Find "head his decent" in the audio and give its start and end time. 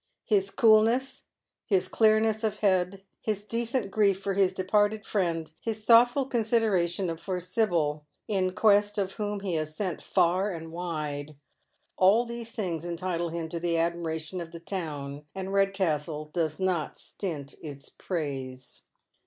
2.55-3.91